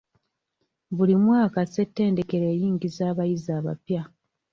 [0.95, 4.01] Buli mwaka Ssetendekero eyingiza abayizi abapya.